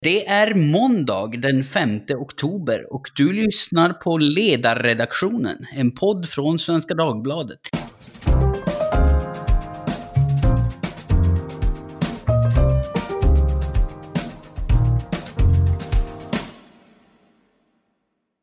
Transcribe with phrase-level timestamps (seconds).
[0.00, 6.94] Det är måndag den 5 oktober och du lyssnar på Ledarredaktionen, en podd från Svenska
[6.94, 7.58] Dagbladet.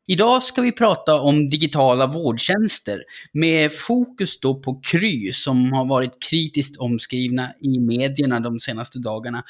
[0.08, 3.02] Idag ska vi prata om digitala vårdtjänster
[3.32, 9.42] med fokus då på Kry som har varit kritiskt omskrivna i medierna de senaste dagarna.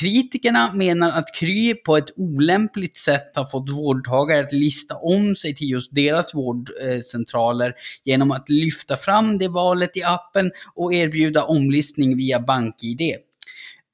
[0.00, 5.54] Kritikerna menar att Kry på ett olämpligt sätt har fått vårdtagare att lista om sig
[5.54, 12.16] till just deras vårdcentraler genom att lyfta fram det valet i appen och erbjuda omlistning
[12.16, 13.00] via BankID.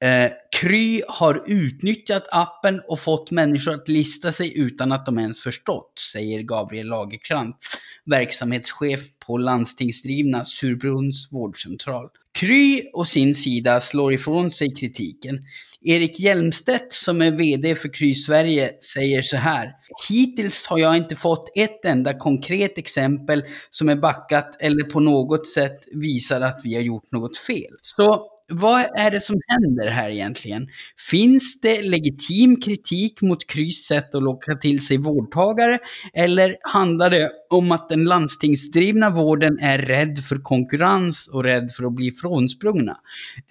[0.03, 0.31] Eh,
[0.61, 5.91] Kry har utnyttjat appen och fått människor att lista sig utan att de ens förstått,
[6.13, 7.57] säger Gabriel Lagerkrantz,
[8.05, 12.09] verksamhetschef på landstingsdrivna Surbrunns vårdcentral.
[12.39, 15.45] Kry och sin sida slår ifrån sig kritiken.
[15.81, 19.71] Erik Hjelmstedt som är VD för Kry Sverige säger så här.
[20.09, 25.47] Hittills har jag inte fått ett enda konkret exempel som är backat eller på något
[25.47, 27.75] sätt visar att vi har gjort något fel.
[27.81, 30.67] Så vad är det som händer här egentligen?
[31.09, 35.79] Finns det legitim kritik mot Krys sätt att locka till sig vårdtagare?
[36.13, 41.83] Eller handlar det om att den landstingsdrivna vården är rädd för konkurrens och rädd för
[41.83, 42.97] att bli frånsprungna?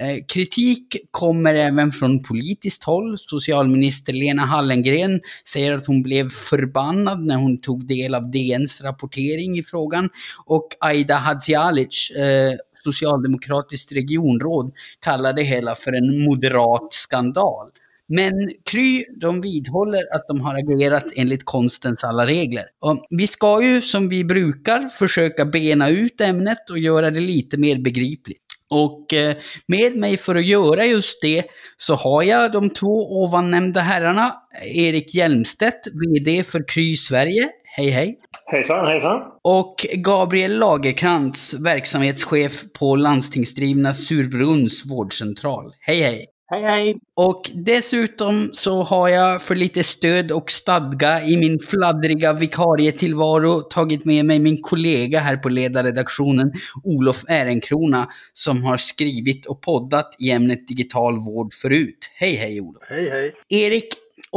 [0.00, 3.18] Eh, kritik kommer även från politiskt håll.
[3.18, 9.58] Socialminister Lena Hallengren säger att hon blev förbannad när hon tog del av DNs rapportering
[9.58, 10.08] i frågan.
[10.46, 17.70] Och Aida Hadzialic, eh, socialdemokratiskt regionråd kallar det hela för en moderat skandal.
[18.08, 18.32] Men
[18.64, 22.64] Kry, de vidhåller att de har agerat enligt konstens alla regler.
[22.80, 27.56] Och vi ska ju, som vi brukar, försöka bena ut ämnet och göra det lite
[27.56, 28.40] mer begripligt.
[28.70, 31.44] Och eh, med mig för att göra just det
[31.76, 34.34] så har jag de två ovannämnda herrarna.
[34.74, 37.48] Erik Hjelmstedt, VD för Kry Sverige.
[37.76, 38.18] Hej hej!
[38.46, 39.22] Hejsan hejsan!
[39.42, 45.72] Och Gabriel Lagerkrantz, verksamhetschef på landstingsdrivna Surbrunns vårdcentral.
[45.80, 46.26] Hej hej!
[46.46, 46.96] Hej hej!
[47.16, 54.04] Och dessutom så har jag för lite stöd och stadga i min fladdriga vikarietillvaro tagit
[54.04, 56.52] med mig min kollega här på ledarredaktionen,
[56.84, 62.10] Olof Ehrenkrona, som har skrivit och poddat i ämnet digital vård förut.
[62.14, 62.82] Hej hej Olof!
[62.88, 63.34] Hej hej!
[63.48, 63.88] Erik,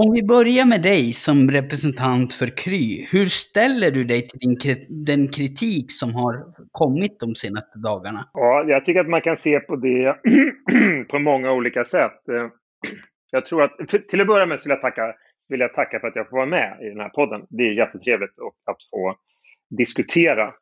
[0.02, 4.40] om vi börjar med dig som representant för Kry, hur ställer du dig till
[5.06, 6.34] den kritik som har
[6.72, 8.20] kommit de senaste dagarna?
[8.34, 10.16] Ja, jag tycker att man kan se på det
[11.12, 12.30] på många olika sätt.
[12.30, 12.48] Eh,
[13.32, 13.74] jag tror att,
[14.10, 15.14] till att börja med så vill jag, tacka,
[15.50, 17.42] vill jag tacka för att jag får vara med i den här podden.
[17.50, 18.36] Det är jättetrevligt
[18.72, 19.16] att få
[19.78, 20.54] diskutera.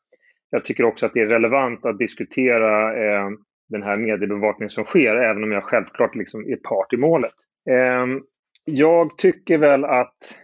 [0.49, 3.29] Jag tycker också att det är relevant att diskutera eh,
[3.69, 7.31] den här mediebevakningen som sker, även om jag självklart liksom är part i målet.
[7.69, 8.21] Ehm,
[8.65, 10.39] jag tycker väl att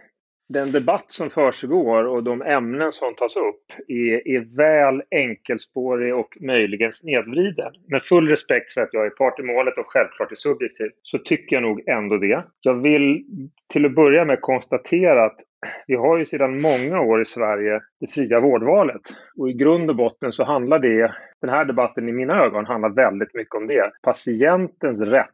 [0.48, 6.36] den debatt som försiggår och de ämnen som tas upp är, är väl enkelspårig och
[6.40, 7.72] möjligen snedvriden.
[7.88, 11.18] Med full respekt för att jag är part i målet och självklart är subjektiv så
[11.18, 12.44] tycker jag nog ändå det.
[12.60, 13.24] Jag vill
[13.72, 15.40] till att börja med konstatera att
[15.86, 19.00] vi har ju sedan många år i Sverige det fria vårdvalet.
[19.38, 22.90] Och i grund och botten så handlar det, den här debatten i mina ögon handlar
[22.90, 23.90] väldigt mycket om det.
[24.02, 25.28] Patientens rätt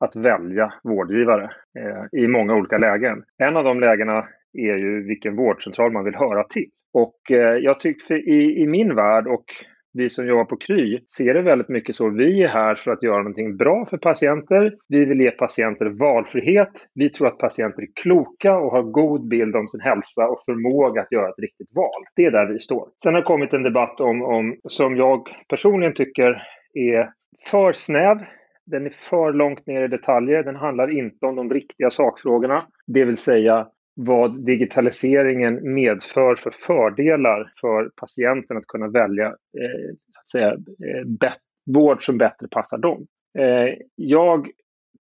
[0.00, 3.22] att välja vårdgivare eh, i många olika lägen.
[3.38, 6.68] En av de lägena är ju vilken vårdcentral man vill höra till.
[6.94, 9.44] Och eh, jag tycker i, i min värld och
[9.92, 12.10] vi som jobbar på Kry ser det väldigt mycket så.
[12.10, 14.74] Vi är här för att göra någonting bra för patienter.
[14.88, 16.72] Vi vill ge patienter valfrihet.
[16.94, 21.02] Vi tror att patienter är kloka och har god bild om sin hälsa och förmåga
[21.02, 22.04] att göra ett riktigt val.
[22.16, 22.88] Det är där vi står.
[23.02, 26.42] Sen har det kommit en debatt om, om som jag personligen tycker
[26.74, 27.10] är
[27.50, 28.18] för snäv.
[28.66, 30.42] Den är för långt ner i detaljer.
[30.42, 37.52] Den handlar inte om de riktiga sakfrågorna, det vill säga vad digitaliseringen medför för fördelar
[37.60, 41.32] för patienten att kunna välja eh, så att säga, eh,
[41.74, 43.06] vård som bättre passar dem.
[43.38, 44.48] Eh, jag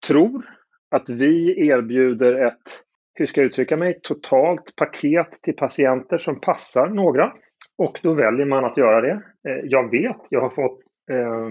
[0.07, 0.45] tror
[0.91, 2.83] att vi erbjuder ett,
[3.13, 7.33] hur ska jag uttrycka mig, totalt paket till patienter som passar några.
[7.77, 9.21] Och då väljer man att göra det.
[9.49, 10.79] Eh, jag vet, jag har fått
[11.11, 11.49] eh,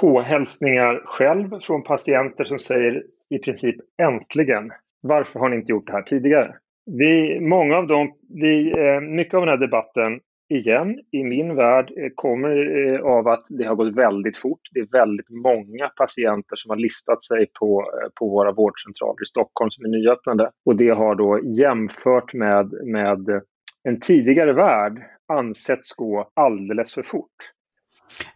[0.00, 5.92] påhälsningar själv från patienter som säger i princip äntligen, varför har ni inte gjort det
[5.92, 6.54] här tidigare?
[6.90, 11.92] Vi, många av dem, vi, eh, mycket av den här debatten, igen, i min värld,
[11.96, 14.60] eh, kommer eh, av att det har gått väldigt fort.
[14.72, 17.84] Det är väldigt många patienter som har listat sig på,
[18.18, 20.50] på våra vårdcentraler i Stockholm som är nyöppnade.
[20.64, 23.42] Och det har då jämfört med, med
[23.82, 25.02] en tidigare värld
[25.32, 27.36] ansetts gå alldeles för fort.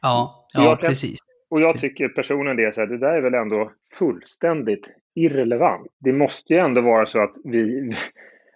[0.02, 1.18] Ja, ja precis.
[1.50, 5.86] Och jag tycker personligen det, så här, det där är väl ändå fullständigt irrelevant.
[6.00, 7.92] Det måste ju ändå vara så att vi...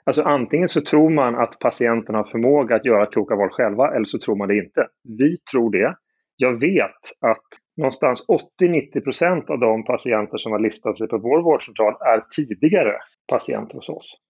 [0.06, 4.04] Alltså antingen så tror man att patienten har förmåga att göra kloka val själva eller
[4.04, 4.86] så tror man det inte.
[5.18, 5.94] Vi tror det.
[6.36, 8.24] Jag vet att någonstans
[8.62, 12.92] 80-90% av de patienter som har listat sig på vår vårdcentral är tidigare
[13.32, 14.20] patienter hos oss.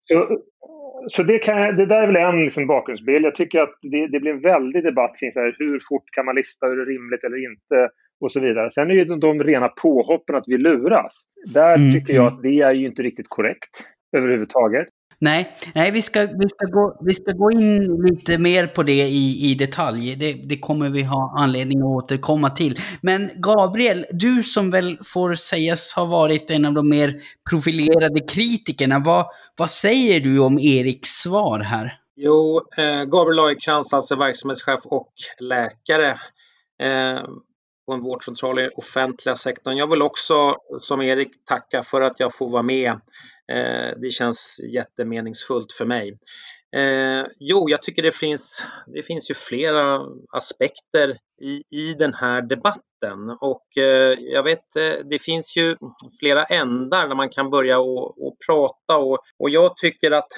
[0.00, 0.38] Så,
[1.06, 3.24] så det, kan, det där är väl en liksom bakgrundsbild.
[3.24, 6.24] Jag tycker att det, det blir en väldig debatt kring så här, hur fort kan
[6.26, 8.70] man lista, hur är det rimligt eller inte och så vidare.
[8.70, 11.22] Sen är ju de, de rena påhoppen att vi luras.
[11.54, 11.92] Där mm.
[11.92, 13.70] tycker jag att det är ju inte riktigt korrekt
[14.16, 14.88] överhuvudtaget.
[15.22, 19.06] Nej, nej vi, ska, vi, ska gå, vi ska gå in lite mer på det
[19.06, 20.16] i, i detalj.
[20.16, 22.78] Det, det kommer vi ha anledning att återkomma till.
[23.02, 27.14] Men Gabriel, du som väl får sägas ha varit en av de mer
[27.50, 29.26] profilerade kritikerna, vad,
[29.56, 31.98] vad säger du om Eriks svar här?
[32.16, 36.10] Jo, eh, Gabriel Lagercrantz, alltså verksamhetschef och läkare
[36.82, 37.22] eh,
[37.86, 39.76] på en vårdcentral i offentliga sektorn.
[39.76, 43.00] Jag vill också, som Erik, tacka för att jag får vara med
[43.50, 46.18] Eh, det känns jättemeningsfullt för mig.
[46.76, 50.00] Eh, jo, jag tycker det finns, det finns ju flera
[50.32, 55.76] aspekter i, i den här debatten och eh, jag vet eh, det finns ju
[56.20, 60.28] flera ändar där man kan börja och, och prata och, och jag tycker att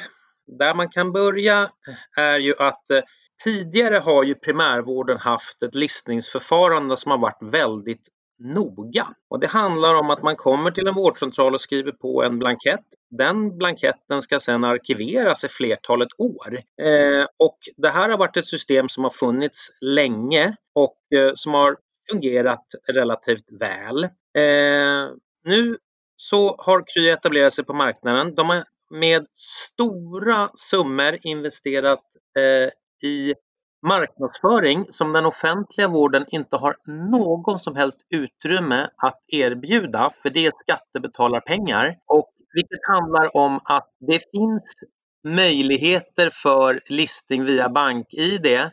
[0.58, 1.70] där man kan börja
[2.18, 3.00] är ju att eh,
[3.44, 8.08] tidigare har ju primärvården haft ett listningsförfarande som har varit väldigt
[8.38, 9.06] noga.
[9.30, 12.84] Och det handlar om att man kommer till en vårdcentral och skriver på en blankett.
[13.10, 16.58] Den blanketten ska sedan arkiveras i flertalet år.
[16.82, 21.54] Eh, och det här har varit ett system som har funnits länge och eh, som
[21.54, 21.76] har
[22.10, 24.04] fungerat relativt väl.
[24.04, 25.10] Eh,
[25.44, 25.78] nu
[26.16, 28.34] så har Kry etablerat sig på marknaden.
[28.34, 32.04] De har med stora summor investerat
[32.38, 32.70] eh,
[33.08, 33.34] i
[33.82, 36.74] marknadsföring som den offentliga vården inte har
[37.10, 41.96] någon som helst utrymme att erbjuda för det är skattebetalarpengar.
[42.06, 44.84] Och vilket handlar om att det finns
[45.24, 48.70] möjligheter för listing via BankID eh,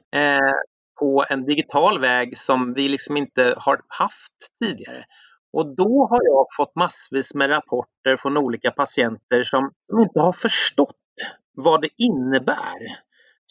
[1.00, 5.04] på en digital väg som vi liksom inte har haft tidigare.
[5.54, 10.32] Och då har jag fått massvis med rapporter från olika patienter som, som inte har
[10.32, 10.96] förstått
[11.54, 12.78] vad det innebär.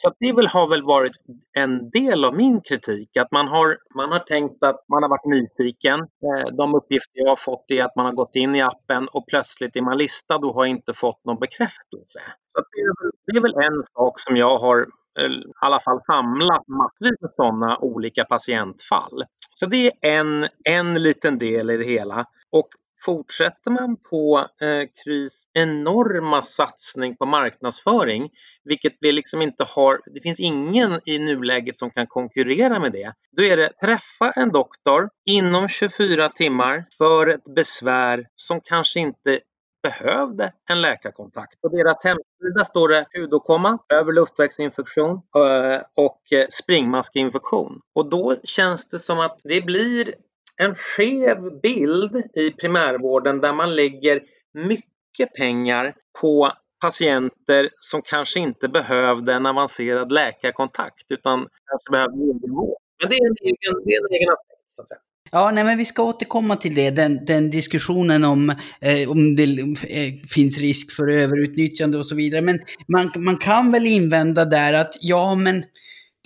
[0.00, 1.12] Så det väl, har väl varit
[1.56, 5.27] en del av min kritik, att man har, man har tänkt att man har varit
[5.27, 6.00] nyfiken.
[6.00, 9.25] Eh, de uppgifter jag har fått är att man har gått in i appen och
[9.29, 12.21] plötsligt är man listad och har inte fått någon bekräftelse.
[12.47, 12.93] Så det är,
[13.27, 14.87] det är väl en sak som jag har
[15.19, 19.25] eh, i alla fall samlat massvis med sådana olika patientfall.
[19.53, 22.25] Så det är en, en liten del i det hela.
[22.53, 22.69] Och
[23.05, 28.31] Fortsätter man på eh, Krys enorma satsning på marknadsföring,
[28.65, 33.12] vilket vi liksom inte har, det finns ingen i nuläget som kan konkurrera med det.
[33.37, 39.41] Då är det träffa en doktor inom 24 timmar för ett besvär som kanske inte
[39.83, 41.61] behövde en läkarkontakt.
[41.61, 47.81] På deras hemsida står det hudåkomma, över luftvägsinfektion eh, och eh, springmaskinfektion.
[47.95, 50.15] Och då känns det som att det blir
[50.59, 54.21] en skev bild i primärvården där man lägger
[54.55, 62.79] mycket pengar på patienter som kanske inte behövde en avancerad läkarkontakt utan kanske behövde egenvård.
[63.01, 65.01] Men det är en egen, det är en egen aspekt så att säga.
[65.31, 68.51] Ja, nej, men vi ska återkomma till det, den, den diskussionen om,
[68.81, 72.43] eh, om det eh, finns risk för överutnyttjande och så vidare.
[72.43, 72.59] Men
[72.93, 75.65] man, man kan väl invända där att ja, men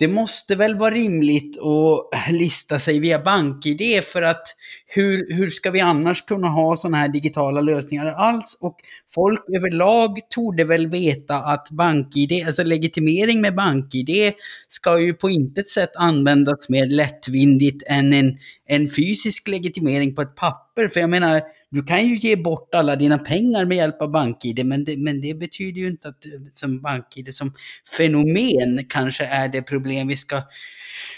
[0.03, 4.43] det måste väl vara rimligt att lista sig via BankID för att
[4.87, 8.57] hur, hur ska vi annars kunna ha sådana här digitala lösningar alls?
[8.61, 8.75] Och
[9.15, 14.33] folk överlag torde väl veta att BankID, alltså legitimering med BankID,
[14.69, 18.37] ska ju på intet sätt användas mer lättvindigt än en,
[18.75, 20.87] en fysisk legitimering på ett papper.
[20.87, 24.65] För jag menar, du kan ju ge bort alla dina pengar med hjälp av BankID,
[24.65, 27.53] men det, men det betyder ju inte att som BankID som
[27.97, 30.41] fenomen kanske är det problem vi ska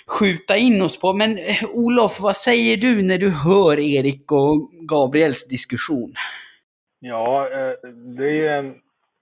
[0.08, 1.14] skjuta in oss på.
[1.14, 6.14] Men eh, Olof, vad säger du när du hör Erik och Gabriels diskussion?
[7.00, 8.74] Ja, eh, det är en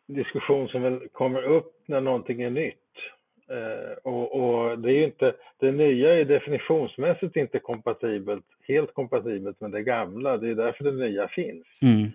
[0.08, 2.83] diskussion som väl kommer upp när någonting är nytt.
[3.50, 9.62] Eh, och, och, det är ju inte, det nya är definitionsmässigt inte kompatibelt, helt kompatibelt
[9.62, 10.38] med det gamla.
[10.38, 11.66] Det är därför det nya finns.
[11.82, 12.12] Mm.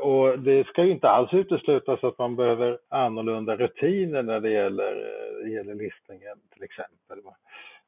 [0.00, 4.94] Och det ska ju inte alls uteslutas att man behöver annorlunda rutiner när det gäller,
[5.44, 7.18] det gäller listningen till exempel.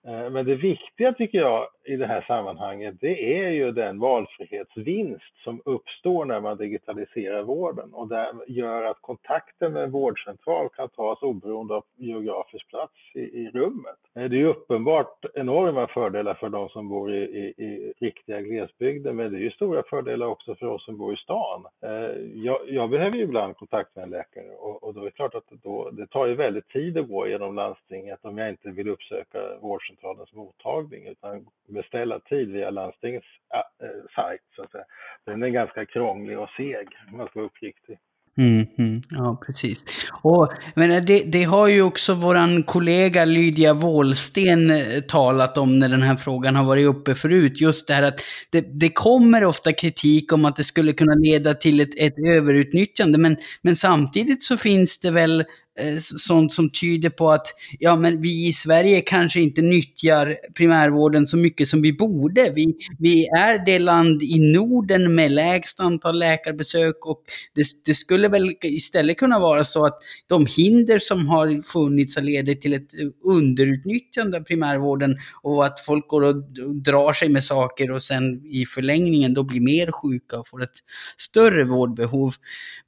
[0.07, 5.43] Eh, men det viktiga tycker jag i det här sammanhanget, det är ju den valfrihetsvinst
[5.45, 10.89] som uppstår när man digitaliserar vården och det gör att kontakten med en vårdcentral kan
[10.89, 13.99] tas oberoende av geografisk plats i, i rummet.
[14.21, 19.13] Eh, det är uppenbart enorma fördelar för de som bor i, i, i, riktiga glesbygder,
[19.13, 21.67] men det är ju stora fördelar också för oss som bor i stan.
[21.83, 21.91] Eh,
[22.35, 25.35] jag, jag behöver ju ibland kontakt med en läkare och, och då är det klart
[25.35, 28.89] att då, det tar ju väldigt tid att gå genom landstinget om jag inte vill
[28.89, 34.43] uppsöka vårdcentralens mottagning utan beställa tid via landstingets äh, sajt.
[34.57, 34.85] Så att säga.
[35.25, 37.99] Den är ganska krånglig och seg om man ska vara uppriktig.
[38.41, 39.85] Mm, mm, ja, precis.
[40.23, 45.89] Och, men det, det, har ju också vår kollega Lydia Wåhlsten eh, talat om när
[45.89, 47.61] den här frågan har varit uppe förut.
[47.61, 48.21] Just det här att
[48.51, 53.19] det, det kommer ofta kritik om att det skulle kunna leda till ett, ett överutnyttjande.
[53.19, 55.45] Men, men samtidigt så finns det väl
[55.81, 57.47] Eh, sånt som tyder på att
[57.79, 62.51] ja, men vi i Sverige kanske inte nyttjar primärvården så mycket som vi borde.
[62.55, 67.23] Vi, vi är det land i Norden med lägst antal läkarbesök och
[67.55, 72.23] det, det skulle väl istället kunna vara så att de hinder som har funnits har
[72.23, 76.37] ledit till ett eh, underutnyttjande av primärvården och att folk går och
[76.75, 80.79] drar sig med saker och sen i förlängningen då blir mer sjuka och får ett
[81.17, 82.35] större vårdbehov.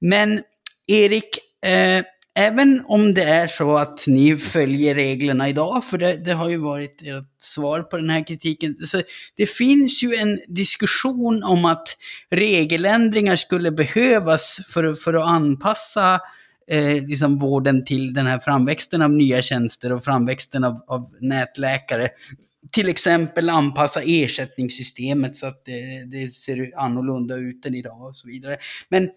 [0.00, 0.40] Men
[0.86, 6.32] Erik, eh, även om det är så att ni följer reglerna idag, för det, det
[6.32, 9.02] har ju varit ert svar på den här kritiken, så
[9.36, 11.96] det finns ju en diskussion om att
[12.30, 16.20] regeländringar skulle behövas för, för att anpassa
[16.70, 22.08] eh, liksom vården till den här framväxten av nya tjänster och framväxten av, av nätläkare
[22.70, 28.28] till exempel anpassa ersättningssystemet så att det, det, ser annorlunda ut än idag och så
[28.28, 28.56] vidare.
[28.88, 29.10] Men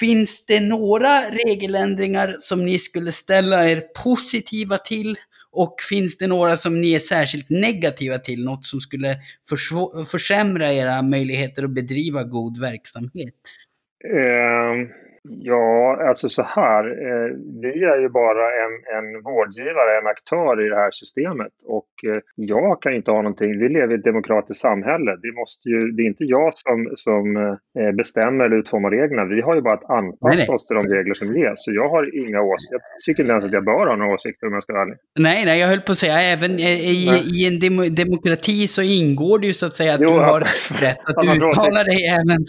[0.00, 5.16] finns det några regeländringar som ni skulle ställa er positiva till?
[5.54, 8.44] Och finns det några som ni är särskilt negativa till?
[8.44, 9.18] Något som skulle
[10.10, 13.34] försämra era möjligheter att bedriva god verksamhet?
[14.04, 16.84] Um Ja, alltså så här.
[16.84, 17.30] Eh,
[17.62, 22.20] vi är ju bara en, en vårdgivare, en aktör i det här systemet och eh,
[22.34, 23.58] jag kan inte ha någonting.
[23.58, 25.10] Vi lever i ett demokratiskt samhälle.
[25.22, 27.36] Det, måste ju, det är inte jag som, som
[27.78, 29.24] eh, bestämmer eller utformar reglerna.
[29.24, 30.54] Vi har ju bara att anpassa nej, nej.
[30.54, 31.64] oss till de regler som ges.
[31.64, 32.78] Så jag har inga åsikter.
[32.96, 34.96] Jag tycker inte ens att jag bör ha några åsikter om jag ska vara ärlig.
[35.18, 37.02] Nej, nej, jag höll på att säga även i,
[37.34, 40.40] i en dem demokrati så ingår det ju så att säga att jo, du har
[40.86, 42.40] rätt att uttala dig även.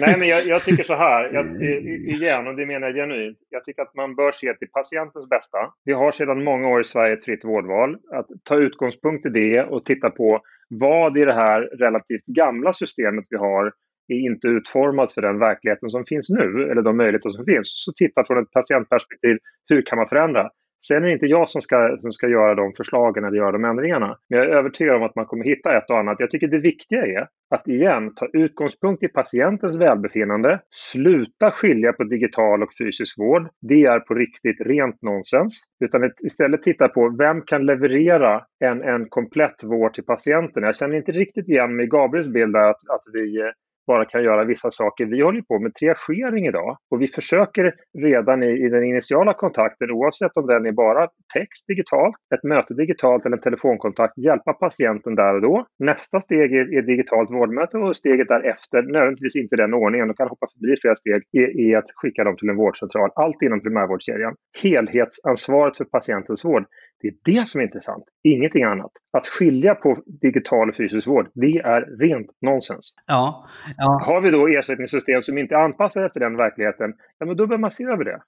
[0.00, 1.30] Nej, men jag, jag tycker så här.
[1.32, 1.46] Jag,
[2.12, 5.58] igen, och det menar jag genuint, jag tycker att man bör se till patientens bästa.
[5.84, 7.96] Vi har sedan många år i Sverige ett fritt vårdval.
[8.12, 13.24] Att ta utgångspunkt i det och titta på vad i det här relativt gamla systemet
[13.30, 13.72] vi har
[14.08, 17.66] är inte utformat för den verkligheten som finns nu, eller de möjligheter som finns.
[17.84, 19.36] Så titta från ett patientperspektiv,
[19.68, 20.50] hur kan man förändra?
[20.86, 23.64] Sen är det inte jag som ska, som ska göra de förslagen eller göra de
[23.64, 24.16] ändringarna.
[24.30, 26.16] Men jag är övertygad om att man kommer hitta ett och annat.
[26.18, 30.60] Jag tycker det viktiga är att igen ta utgångspunkt i patientens välbefinnande.
[30.70, 33.48] Sluta skilja på digital och fysisk vård.
[33.60, 35.64] Det är på riktigt rent nonsens.
[35.84, 40.62] Utan istället titta på vem kan leverera en, en komplett vård till patienten.
[40.62, 43.46] Jag känner inte riktigt igen mig i Gabriels bild att, att vi eh,
[43.86, 45.06] bara kan göra vissa saker.
[45.06, 49.90] Vi håller på med triagering idag och vi försöker redan i, i den initiala kontakten,
[49.90, 55.14] oavsett om den är bara text digitalt, ett möte digitalt eller en telefonkontakt, hjälpa patienten
[55.14, 55.66] där och då.
[55.78, 60.28] Nästa steg är, är digitalt vårdmöte och steget därefter, nödvändigtvis inte den ordningen, de kan
[60.28, 63.10] hoppa förbi flera steg, är, är att skicka dem till en vårdcentral.
[63.14, 64.34] Allt inom primärvårdskedjan.
[64.62, 66.64] Helhetsansvaret för patientens vård,
[67.02, 68.92] det är det som är intressant, ingenting annat.
[69.12, 72.94] Att skilja på digital och fysisk vård, det är rent nonsens.
[73.06, 74.02] Ja, ja.
[74.06, 77.58] Har vi då ersättningssystem som inte är anpassade efter den verkligheten, ja men då bör
[77.58, 78.22] man se över det.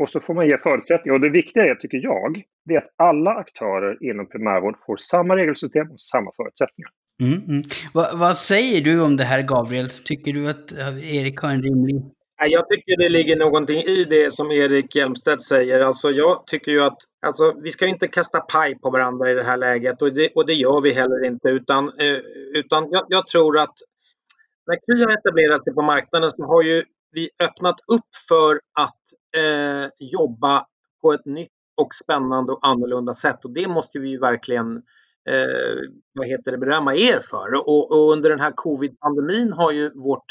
[0.00, 1.14] Och så får man ge förutsättningar.
[1.14, 5.36] Och det viktiga är, tycker jag, det är att alla aktörer inom primärvård får samma
[5.36, 6.90] regelsystem och samma förutsättningar.
[7.22, 7.62] Mm, mm.
[7.94, 9.88] Va, vad säger du om det här, Gabriel?
[10.04, 10.72] Tycker du att
[11.18, 11.96] Erik har en rimlig
[12.46, 15.80] jag tycker det ligger någonting i det som Erik Hjelmstedt säger.
[15.80, 19.44] Alltså jag tycker ju att alltså, vi ska inte kasta paj på varandra i det
[19.44, 21.48] här läget och det, och det gör vi heller inte.
[21.48, 22.18] Utan, eh,
[22.54, 23.74] utan jag, jag, tror att
[24.66, 29.02] när Kry har etablerat sig på marknaden så har ju vi öppnat upp för att
[29.36, 30.66] eh, jobba
[31.02, 33.44] på ett nytt och spännande och annorlunda sätt.
[33.44, 34.76] Och det måste vi ju verkligen
[35.30, 37.54] eh, vad heter det, berömma er för.
[37.54, 40.24] Och, och under den här covid-pandemin har ju vårt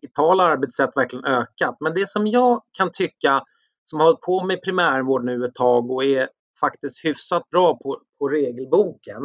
[0.00, 1.76] digitala arbetssätt verkligen ökat.
[1.80, 3.42] Men det som jag kan tycka,
[3.84, 6.28] som har hållit på med primärvård nu ett tag och är
[6.60, 9.22] faktiskt hyfsat bra på, på regelboken,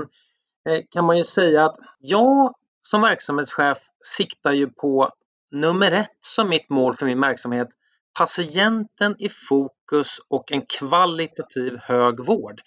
[0.70, 3.78] eh, kan man ju säga att jag som verksamhetschef
[4.18, 5.10] siktar ju på
[5.52, 7.68] nummer ett som mitt mål för min verksamhet,
[8.20, 12.62] patienten i fokus och en kvalitativ hög vård.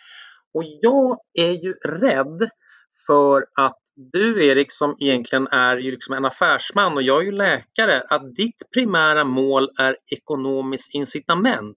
[0.54, 2.50] Och jag är ju rädd
[3.06, 3.80] för att
[4.12, 8.34] du Erik som egentligen är ju liksom en affärsman och jag är ju läkare, att
[8.34, 11.76] ditt primära mål är ekonomiskt incitament.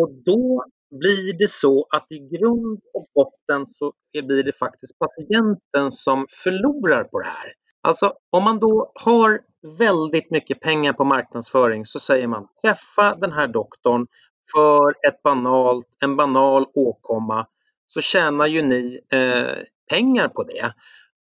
[0.00, 0.64] Och då
[1.00, 7.04] blir det så att i grund och botten så blir det faktiskt patienten som förlorar
[7.04, 7.52] på det här.
[7.82, 9.40] Alltså om man då har
[9.78, 14.06] väldigt mycket pengar på marknadsföring så säger man träffa den här doktorn
[14.54, 17.46] för ett banalt, en banal åkomma
[17.86, 20.72] så tjänar ju ni eh, pengar på det.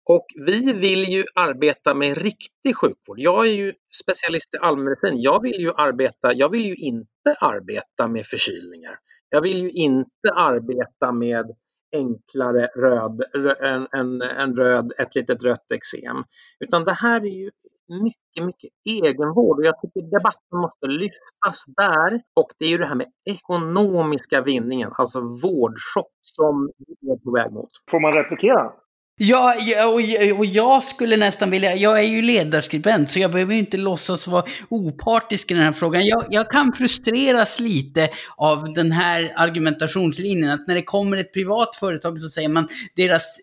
[0.08, 3.18] Och vi vill ju arbeta med riktig sjukvård.
[3.18, 3.73] Jag är ju
[4.04, 5.20] specialist i allmänmedicin.
[5.20, 8.99] Jag vill ju arbeta, jag vill ju inte arbeta med förkylningar.
[9.28, 11.46] Jag vill ju inte arbeta med
[11.92, 13.23] enklare röd,
[13.61, 16.16] en, en, en röd, ett litet rött eksem.
[16.61, 17.50] Utan det här är ju
[17.88, 22.21] mycket, mycket egenvård och jag tycker debatten måste lyftas där.
[22.35, 27.31] Och det är ju det här med ekonomiska vinningen, alltså vårdshop som vi är på
[27.31, 27.69] väg mot.
[27.90, 28.73] Får man replikera?
[29.18, 29.54] Ja,
[29.87, 33.76] och, och jag skulle nästan vilja, jag är ju ledarskribent så jag behöver ju inte
[33.76, 36.06] låtsas vara opartisk i den här frågan.
[36.06, 41.76] Jag, jag, kan frustreras lite av den här argumentationslinjen, att när det kommer ett privat
[41.76, 43.40] företag så säger man deras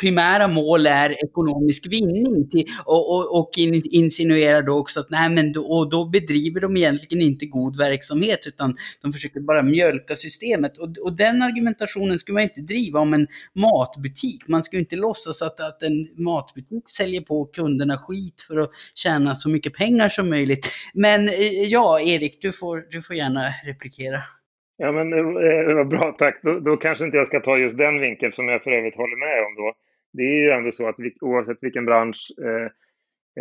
[0.00, 3.50] primära mål är ekonomisk vinning till, och, och, och
[3.90, 8.46] insinuerar då också att nej men då, och då bedriver de egentligen inte god verksamhet
[8.46, 10.78] utan de försöker bara mjölka systemet.
[10.78, 14.48] Och, och den argumentationen skulle man inte driva om en matbutik.
[14.48, 18.70] Man ska ju inte låtsas att, att en matbutik säljer på kunderna skit för att
[18.94, 20.66] tjäna så mycket pengar som möjligt.
[20.94, 24.18] Men eh, ja, Erik, du får, du får gärna replikera.
[24.76, 26.40] Ja, men eh, eh, vad bra, tack.
[26.42, 29.18] Då, då, kanske inte jag ska ta just den vinkeln som jag för övrigt håller
[29.26, 29.74] med om då.
[30.12, 32.68] Det är ju ändå så att vi, oavsett vilken bransch eh,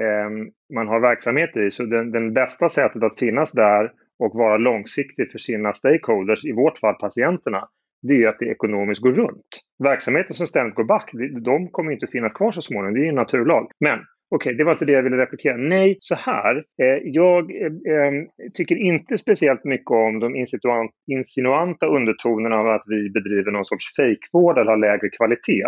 [0.03, 0.29] eh,
[0.75, 5.31] man har verksamhet i, så den, den bästa sättet att finnas där och vara långsiktig
[5.31, 7.67] för sina stakeholders, i vårt fall patienterna,
[8.01, 9.51] det är att det ekonomiskt går runt.
[9.83, 11.11] Verksamheter som ständigt går back,
[11.45, 13.71] de kommer inte finnas kvar så småningom, det är ju en naturlag.
[13.79, 13.99] Men
[14.35, 15.57] Okej, okay, det var inte det jag ville replikera.
[15.57, 16.55] Nej, så här.
[16.57, 18.11] Eh, jag eh, eh
[18.53, 20.35] tycker inte speciellt mycket om de
[21.07, 25.65] insinuanta undertonerna av att vi bedriver någon sorts fejkvård eller har lägre kvalitet.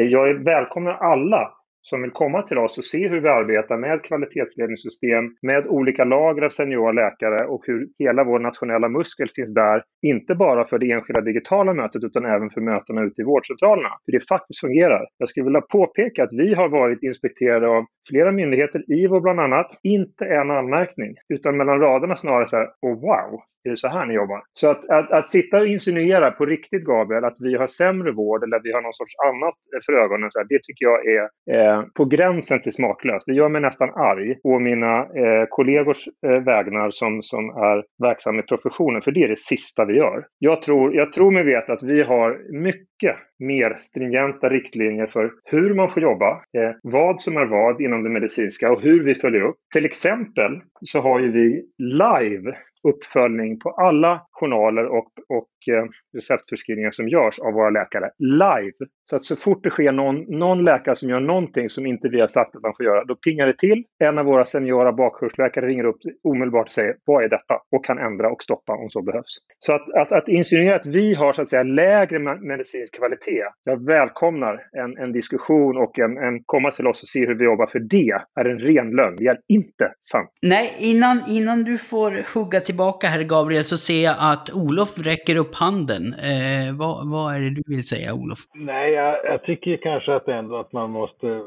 [0.00, 1.52] Eh, jag välkomnar alla
[1.90, 6.42] som vill komma till oss och se hur vi arbetar med kvalitetsledningssystem, med olika lager
[6.42, 10.90] av seniora läkare och hur hela vår nationella muskel finns där, inte bara för det
[10.90, 13.88] enskilda digitala mötet utan även för mötena ute i vårdcentralerna.
[14.04, 15.04] För det faktiskt fungerar.
[15.18, 19.70] Jag skulle vilja påpeka att vi har varit inspekterade av flera myndigheter, IVO bland annat,
[19.82, 24.06] inte en anmärkning, utan mellan raderna snarare så här, oh wow, är det så här
[24.06, 24.42] ni jobbar?
[24.54, 28.44] Så att, att, att, sitta och insinuera på riktigt, Gabriel, att vi har sämre vård
[28.44, 29.54] eller att vi har någon sorts annat
[29.86, 33.26] för ögonen, så här, det tycker jag är eh, Eh, på gränsen till smaklöst.
[33.26, 38.40] Det gör mig nästan arg på mina eh, kollegors eh, vägnar som, som är verksamma
[38.40, 40.22] i professionen, för det är det sista vi gör.
[40.38, 45.74] Jag tror, jag tror mig veta att vi har mycket mer stringenta riktlinjer för hur
[45.74, 49.42] man får jobba, eh, vad som är vad inom det medicinska och hur vi följer
[49.42, 49.56] upp.
[49.72, 52.52] Till exempel så har ju vi live
[52.88, 55.84] uppföljning på alla journaler och, och eh,
[56.16, 58.76] receptförskrivningar som görs av våra läkare live.
[59.10, 62.20] Så att så fort det sker någon, någon läkare som gör någonting som inte vi
[62.20, 63.84] har sagt att man får göra, då pingar det till.
[64.04, 67.54] En av våra seniora bakkursläkare ringer upp omedelbart och säger vad är detta?
[67.72, 69.38] Och kan ändra och stoppa om så behövs.
[69.58, 73.86] Så att, att, att insinuera att vi har så att säga lägre medicinsk kvalitet, jag
[73.86, 77.66] välkomnar en, en diskussion och en, en komma till oss och se hur vi jobbar,
[77.66, 79.16] för det är en ren lögn.
[79.18, 80.30] Det är inte sant.
[80.42, 85.36] Nej, innan, innan du får hugga tillbaka här Gabriel så ser jag att Olof räcker
[85.36, 86.02] upp handen.
[86.02, 88.38] Eh, vad, vad är det du vill säga Olof?
[88.54, 91.42] Nej, jag, jag tycker kanske att ändå att man måste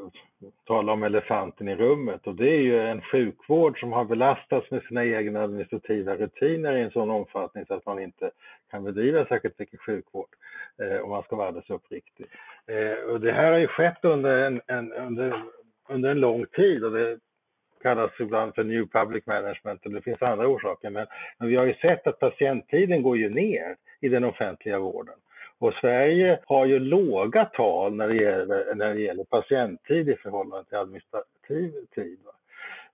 [0.65, 4.83] tala om elefanten i rummet och det är ju en sjukvård som har belastats med
[4.83, 8.31] sina egna administrativa rutiner i en sån omfattning så att man inte
[8.71, 10.29] kan bedriva särskilt mycket sjukvård
[10.81, 12.25] eh, om man ska vara alldeles uppriktig.
[12.67, 15.43] Eh, och det här har ju skett under en, en, under,
[15.89, 17.19] under en lång tid och det
[17.81, 20.89] kallas ibland för New Public Management och det finns andra orsaker.
[20.89, 21.07] Men,
[21.37, 25.15] men vi har ju sett att patienttiden går ju ner i den offentliga vården.
[25.59, 30.69] Och Sverige har ju låga tal när det gäller, när det gäller patienttid i förhållande
[30.69, 32.19] till administrativ tid.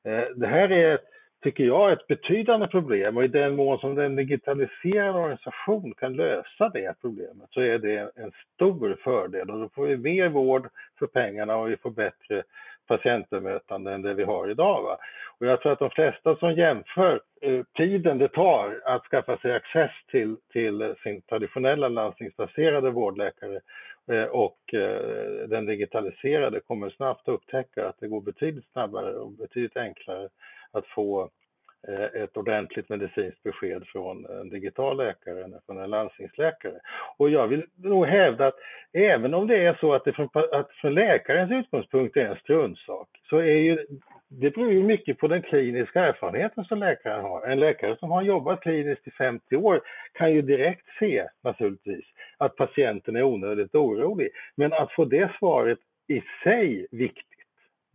[0.03, 0.99] Eh, det här är,
[1.43, 6.69] tycker jag, ett betydande problem och i den mån som en digitaliserad organisation kan lösa
[6.69, 11.07] det problemet så är det en stor fördel och då får vi mer vård för
[11.07, 12.43] pengarna och vi får bättre
[12.87, 14.83] patientbemötande än det vi har idag.
[14.83, 14.97] Va?
[15.39, 19.53] Och jag tror att de flesta som jämför eh, tiden det tar att skaffa sig
[19.53, 23.59] access till, till sin traditionella landstingsbaserade vårdläkare
[24.11, 29.31] eh, och eh, den digitaliserade kommer snabbt att upptäcka att det går betydligt snabbare och
[29.31, 30.29] betydligt enklare
[30.71, 31.29] att få
[31.87, 36.79] Eh, ett ordentligt medicinskt besked från en digital läkare än från en landstingsläkare.
[37.17, 38.55] Och jag vill nog hävda att
[38.93, 43.07] även om det är så att det från, att från läkarens utgångspunkt är en struntsak,
[43.29, 43.85] så är ju
[44.27, 47.47] det beror ju mycket på den kliniska erfarenheten som läkaren har.
[47.47, 49.81] En läkare som har jobbat kliniskt i 50 år
[50.13, 52.05] kan ju direkt se naturligtvis
[52.37, 54.29] att patienten är onödigt orolig.
[54.55, 57.34] Men att få det svaret i sig viktigt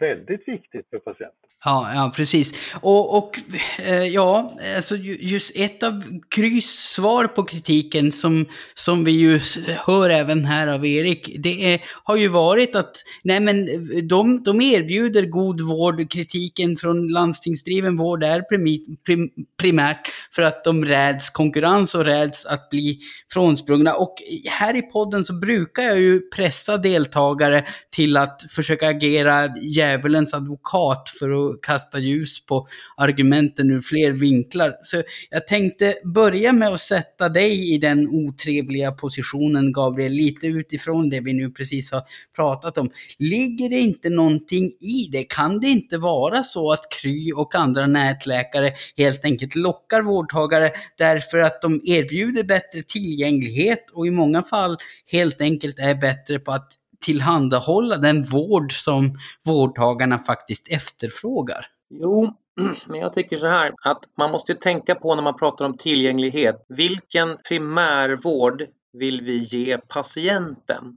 [0.00, 1.50] väldigt viktigt för patienten.
[1.64, 2.72] Ja, ja precis.
[2.80, 3.40] Och, och
[3.88, 9.40] eh, ja, alltså just ett av Krys svar på kritiken som, som vi ju
[9.78, 14.42] hör även här av Erik, det är, har ju varit att nej men eh, de,
[14.42, 16.10] de erbjuder god vård.
[16.10, 22.46] Kritiken från landstingsdriven vård är prim, prim, primärt för att de räds konkurrens och räds
[22.46, 22.98] att bli
[23.32, 23.94] frånsprungna.
[23.94, 24.14] Och
[24.50, 29.48] här i podden så brukar jag ju pressa deltagare till att försöka agera
[29.90, 34.74] djävulens advokat för att kasta ljus på argumenten ur fler vinklar.
[34.82, 41.10] Så jag tänkte börja med att sätta dig i den otrevliga positionen, Gabriel, lite utifrån
[41.10, 42.02] det vi nu precis har
[42.36, 42.90] pratat om.
[43.18, 45.24] Ligger det inte någonting i det?
[45.24, 51.38] Kan det inte vara så att Kry och andra nätläkare helt enkelt lockar vårdtagare därför
[51.38, 54.76] att de erbjuder bättre tillgänglighet och i många fall
[55.06, 61.66] helt enkelt är bättre på att tillhandahålla den vård som vårdtagarna faktiskt efterfrågar?
[61.90, 62.34] Jo,
[62.86, 66.66] men jag tycker så här att man måste tänka på när man pratar om tillgänglighet.
[66.68, 70.96] Vilken primärvård vill vi ge patienten?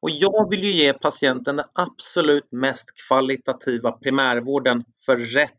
[0.00, 5.52] Och jag vill ju ge patienten den absolut mest kvalitativa primärvården för rätt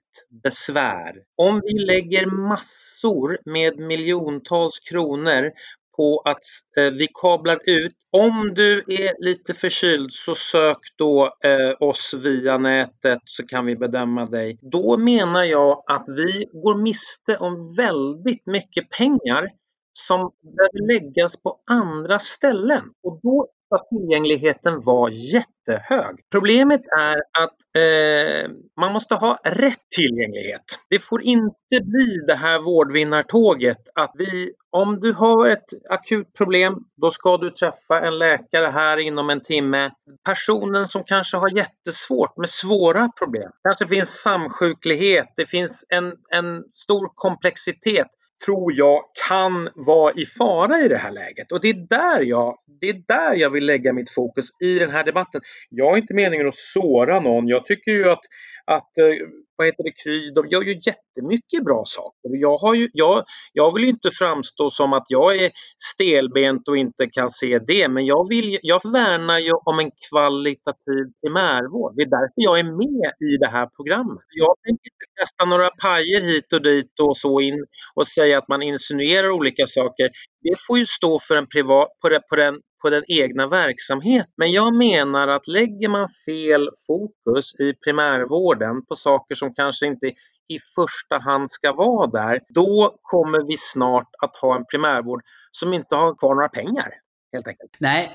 [0.43, 1.15] besvär.
[1.35, 5.51] Om vi lägger massor med miljontals kronor
[5.97, 6.43] på att
[6.77, 7.93] eh, vi kablar ut.
[8.11, 13.75] Om du är lite förkyld så sök då eh, oss via nätet så kan vi
[13.75, 14.59] bedöma dig.
[14.61, 19.49] Då menar jag att vi går miste om väldigt mycket pengar
[19.93, 22.83] som behöver läggas på andra ställen.
[23.03, 26.15] Och då ska tillgängligheten var jättehög.
[26.31, 30.79] Problemet är att eh, man måste ha rätt tillgänglighet.
[30.89, 36.77] Det får inte bli det här vårdvinnartåget att vi, om du har ett akut problem,
[37.01, 39.91] då ska du träffa en läkare här inom en timme.
[40.25, 46.63] Personen som kanske har jättesvårt med svåra problem, kanske finns samsjuklighet, det finns en, en
[46.73, 48.07] stor komplexitet
[48.45, 51.51] tror jag kan vara i fara i det här läget.
[51.51, 54.89] Och det är där jag, det är där jag vill lägga mitt fokus i den
[54.89, 55.41] här debatten.
[55.69, 57.47] Jag har inte meningen att såra någon.
[57.47, 58.21] Jag tycker ju att,
[58.65, 62.29] att eh, vad heter det, Kry, de gör ju jättemycket bra saker.
[62.41, 63.23] Jag, har ju, jag,
[63.53, 65.51] jag vill inte framstå som att jag är
[65.93, 71.03] stelbent och inte kan se det, men jag, vill, jag värnar ju om en kvalitativ
[71.21, 71.95] primärvård.
[71.95, 74.23] Det är därför jag är med i det här programmet.
[74.29, 78.47] Jag tänker inte testa några pajer hit och dit och så in och säga att
[78.47, 80.09] man insinuerar olika saker.
[80.41, 84.31] Det får ju stå för en privat, på, den, på den på den egna verksamheten.
[84.37, 90.07] Men jag menar att lägger man fel fokus i primärvården på saker som kanske inte
[90.47, 95.73] i första hand ska vara där, då kommer vi snart att ha en primärvård som
[95.73, 97.02] inte har kvar några pengar
[97.33, 97.71] helt enkelt.
[97.77, 98.09] Nej,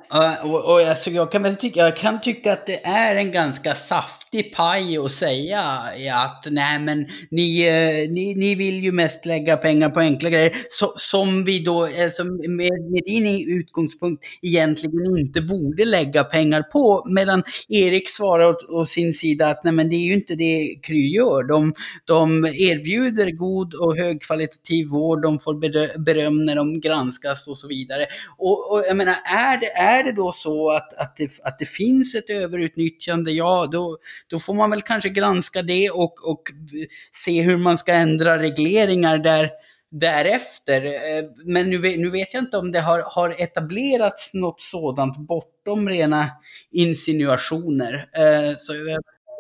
[0.44, 3.74] och, och alltså, jag, kan väl tycka, jag kan tycka att det är en ganska
[3.74, 5.60] saftig paj att säga
[6.14, 10.52] att nej men ni, eh, ni, ni vill ju mest lägga pengar på enkla grejer
[10.68, 17.04] så, som vi då, alltså, med, med din utgångspunkt, egentligen inte borde lägga pengar på.
[17.14, 20.74] Medan Erik svarar åt, åt sin sida att nej men det är ju inte det
[20.82, 21.42] Kry gör.
[21.42, 25.54] De, de erbjuder god och högkvalitativ vård, de får
[25.98, 28.06] beröm när de granskas och så vidare.
[28.36, 31.58] Och, och jag menar, menar, är det, är det då så att, att, det, att
[31.58, 36.42] det finns ett överutnyttjande, ja då, då får man väl kanske granska det och, och
[37.12, 39.50] se hur man ska ändra regleringar där,
[39.90, 40.84] därefter.
[40.84, 45.88] Eh, men nu, nu vet jag inte om det har, har etablerats något sådant bortom
[45.88, 46.24] rena
[46.70, 47.94] insinuationer.
[47.94, 48.72] Eh, så,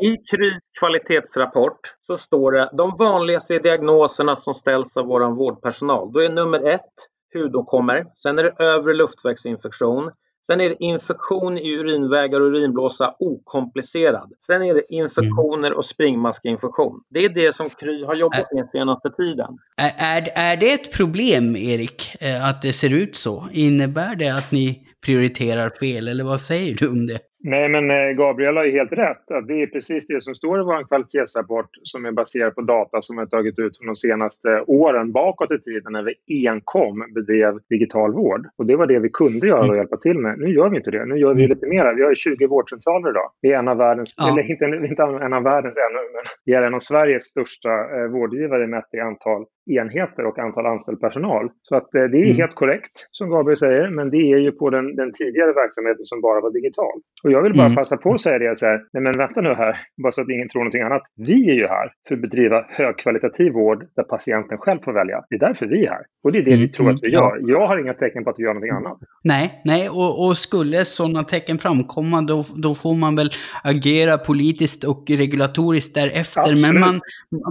[0.00, 6.12] i Krys kvalitetsrapport så står det de vanligaste diagnoserna som ställs av vår vårdpersonal.
[6.12, 6.94] Då är nummer ett
[7.34, 8.06] hudåkommor.
[8.14, 10.10] Sen är det övre luftvägsinfektion.
[10.46, 14.32] Sen är det infektion i urinvägar och urinblåsa okomplicerad.
[14.46, 17.00] Sen är det infektioner och springmaskinfektion.
[17.10, 19.58] Det är det som Kry har jobbat med senaste tiden.
[19.76, 23.48] Är, är, är det ett problem, Erik, eh, att det ser ut så?
[23.52, 27.18] Innebär det att ni prioriterar fel, eller vad säger du om det?
[27.40, 29.24] Nej, men eh, Gabriel har ju helt rätt.
[29.48, 33.16] det är precis det som står i vår kvalitetsrapport som är baserad på data som
[33.16, 37.58] vi har tagit ut från de senaste åren bakåt i tiden när vi enkom bedrev
[37.68, 38.46] digital vård.
[38.56, 39.76] Och det var det vi kunde göra och mm.
[39.76, 40.38] hjälpa till med.
[40.38, 41.04] Nu gör vi inte det.
[41.06, 41.54] Nu gör vi mm.
[41.54, 41.94] lite mer.
[41.94, 43.30] Vi har 20 vårdcentraler idag.
[43.40, 44.32] Vi är en av världens, ja.
[44.32, 48.06] eller inte, inte en av världens ännu, men vi är en av Sveriges största eh,
[48.06, 51.50] vårdgivare mätt i antal enheter och antal anställd personal.
[51.62, 52.36] Så att eh, det är mm.
[52.36, 56.20] helt korrekt som Gabriel säger, men det är ju på den, den tidigare verksamheten som
[56.20, 56.96] bara var digital.
[57.24, 57.76] Och jag vill bara mm.
[57.76, 60.22] passa på att säga det att så här, nej men vänta nu här, bara så
[60.22, 61.02] att ingen tror någonting annat.
[61.16, 65.24] Vi är ju här för att bedriva högkvalitativ vård där patienten själv får välja.
[65.28, 66.04] Det är därför vi är här.
[66.24, 66.60] Och det är det mm.
[66.60, 67.40] vi tror att vi gör.
[67.40, 68.98] Jag har inga tecken på att vi gör någonting annat.
[69.24, 73.30] Nej, nej, och, och skulle sådana tecken framkomma då, då får man väl
[73.64, 76.40] agera politiskt och regulatoriskt därefter.
[76.40, 76.62] Absolut.
[76.62, 77.00] Men man,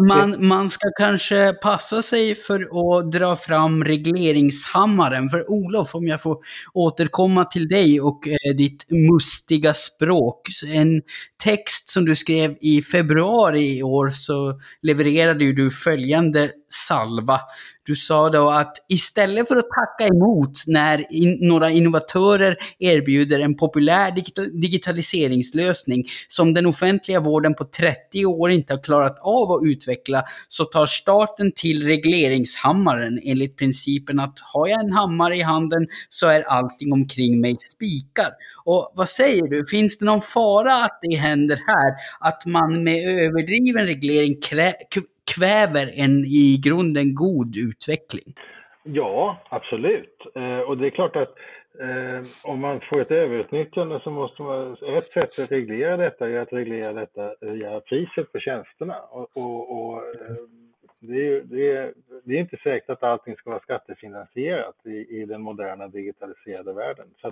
[0.07, 5.29] man, man ska kanske passa sig för att dra fram regleringshammaren.
[5.29, 6.37] För Olof, om jag får
[6.73, 10.49] återkomma till dig och eh, ditt mustiga språk.
[10.73, 11.01] En
[11.43, 17.39] text som du skrev i februari i år så levererade ju du följande salva
[17.87, 23.55] du sa då att istället för att tacka emot när in, några innovatörer erbjuder en
[23.55, 24.11] populär
[24.61, 30.63] digitaliseringslösning som den offentliga vården på 30 år inte har klarat av att utveckla, så
[30.65, 36.41] tar staten till regleringshammaren enligt principen att har jag en hammare i handen så är
[36.41, 38.29] allting omkring mig spikar.
[38.65, 41.95] Och vad säger du, finns det någon fara att det händer här?
[42.29, 44.35] Att man med överdriven reglering
[45.37, 48.33] kväver en i grunden god utveckling.
[48.83, 50.17] Ja, absolut.
[50.35, 51.33] Eh, och det är klart att
[51.81, 56.39] eh, om man får ett överutnyttjande så måste man, ett sätt att reglera detta är
[56.39, 58.95] att reglera detta via priset på tjänsterna.
[59.11, 60.35] Och, och, och eh,
[60.99, 65.25] det, är, det, är, det är inte säkert att allting ska vara skattefinansierat i, i
[65.25, 67.07] den moderna digitaliserade världen.
[67.21, 67.31] Så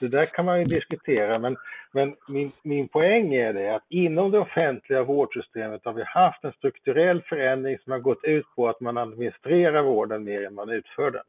[0.00, 1.56] det där kan man ju diskutera, men,
[1.92, 6.52] men min, min poäng är det att inom det offentliga vårdsystemet har vi haft en
[6.52, 11.10] strukturell förändring som har gått ut på att man administrerar vården mer än man utför
[11.10, 11.24] den.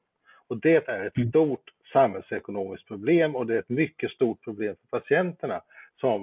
[0.48, 1.30] Och det är ett mm.
[1.30, 5.62] stort samhällsekonomiskt problem och det är ett mycket stort problem för patienterna
[6.00, 6.16] som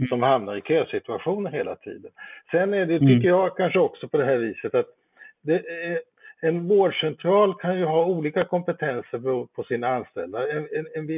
[0.00, 0.08] mm.
[0.08, 2.10] som hamnar i kösituationer hela tiden.
[2.50, 3.22] Sen är det, tycker mm.
[3.28, 4.86] jag, kanske också på det här viset att
[5.42, 5.62] det,
[6.40, 10.52] en vårdcentral kan ju ha olika kompetenser på, på sina anställda.
[10.52, 11.10] En, en, en,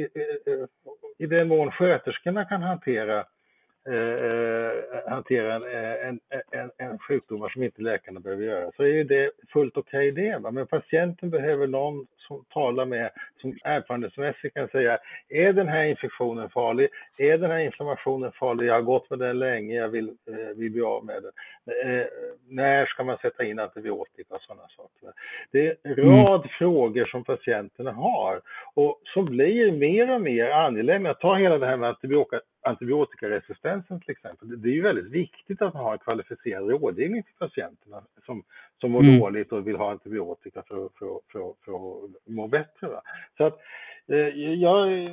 [1.17, 3.25] I den mån sköterskorna kan hantera
[3.89, 4.53] eh, eh
[5.07, 5.63] hantera en,
[6.09, 6.19] en,
[6.51, 10.37] en, en sjukdomar som inte läkarna behöver göra så är det fullt okej okay det.
[10.37, 10.51] Va?
[10.51, 13.09] Men patienten behöver någon som talar med,
[13.41, 14.97] som erfarenhetsmässigt kan säga,
[15.29, 16.89] är den här infektionen farlig?
[17.17, 18.67] Är den här inflammationen farlig?
[18.67, 21.31] Jag har gått med den länge, jag vill, eh, vill bli av med den.
[21.85, 22.05] Eh,
[22.47, 25.13] när ska man sätta in antibiotika och sådana saker?
[25.51, 26.49] Det är en rad mm.
[26.59, 28.41] frågor som patienterna har
[28.73, 31.13] och som blir mer och mer angelägna.
[31.13, 34.61] Ta hela det här med antibiotika, antibiotikaresistensen till exempel.
[34.61, 38.43] Det är ju väldigt viktigt att man har en kvalificerad rådgivning till patienterna som,
[38.81, 39.19] som mår mm.
[39.19, 42.87] dåligt och vill ha antibiotika för, för, för, för att må bättre.
[42.87, 43.01] Va?
[43.37, 43.59] Så att,
[44.07, 45.09] eh, jag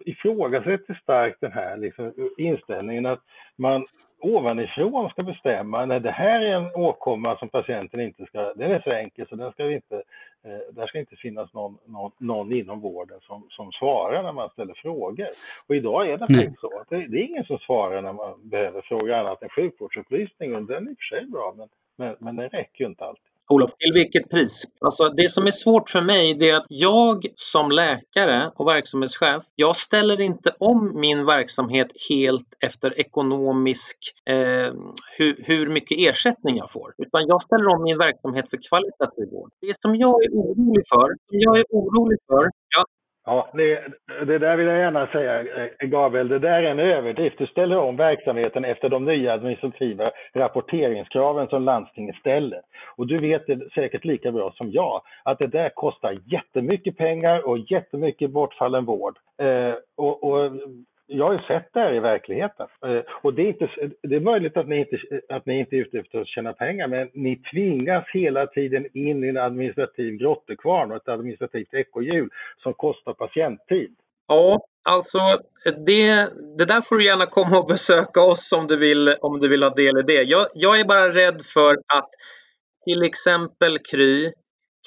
[0.00, 3.20] ifrågasätter starkt den här liksom, inställningen att
[3.56, 3.84] man
[4.18, 8.80] ovanifrån ska bestämma när det här är en åkomma som patienten inte ska, den är
[8.80, 10.02] så enkel så den ska vi inte,
[10.44, 14.50] eh, där ska inte finnas någon, någon, någon, inom vården som, som svarar när man
[14.50, 15.26] ställer frågor.
[15.66, 18.48] Och idag är det faktiskt så att det, det, är ingen som svarar när man
[18.48, 22.16] behöver fråga annat än sjukvårdsupplysning och den är i och för sig bra men, men,
[22.18, 23.32] men den räcker ju inte alltid.
[23.48, 24.64] Olof, till vilket pris?
[24.80, 29.42] Alltså det som är svårt för mig det är att jag som läkare och verksamhetschef,
[29.54, 33.98] jag ställer inte om min verksamhet helt efter ekonomisk,
[34.30, 34.72] eh,
[35.18, 36.94] hur, hur mycket ersättning jag får.
[36.98, 39.50] Utan jag ställer om min verksamhet för kvalitativ vård.
[39.60, 42.84] Det som jag är orolig för, som jag är orolig för, ja,
[43.30, 43.80] Ja, det,
[44.26, 45.44] det, där vill jag gärna säga,
[45.80, 47.38] Gabriel, det där är en överdrift.
[47.38, 52.60] Du ställer om verksamheten efter de nya administrativa rapporteringskraven som landstinget ställer.
[52.96, 57.48] Och du vet det säkert lika bra som jag, att det där kostar jättemycket pengar
[57.48, 59.18] och jättemycket bortfallen vård.
[59.38, 60.52] Eh, och, och
[61.10, 62.66] jag har ju sett det här i verkligheten.
[62.86, 63.68] Eh, och det är, inte,
[64.02, 66.88] det är möjligt att ni, inte, att ni inte är ute efter att tjäna pengar,
[66.88, 72.30] men ni tvingas hela tiden in i en administrativ grottekvarn och ett administrativt ekorrhjul
[72.62, 73.94] som kostar patienttid.
[74.28, 75.18] Ja, alltså
[75.86, 79.48] det, det där får du gärna komma och besöka oss om du vill, om du
[79.48, 80.22] vill ha del i det.
[80.22, 82.10] Jag, jag är bara rädd för att
[82.84, 84.32] till exempel Kry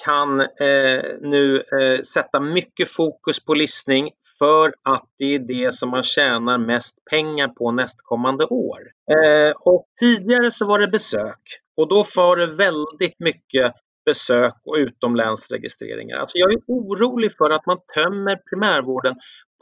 [0.04, 4.10] kan eh, nu eh, sätta mycket fokus på listning
[4.42, 8.78] för att det är det som man tjänar mest pengar på nästkommande år.
[9.12, 11.40] Eh, och tidigare så var det besök
[11.76, 13.72] och då var det väldigt mycket
[14.04, 16.16] besök och utomlänsregistreringar.
[16.16, 19.14] Alltså jag är orolig för att man tömmer primärvården